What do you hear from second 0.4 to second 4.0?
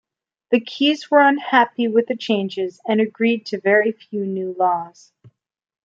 The Keys were unhappy with the changes, and agreed to very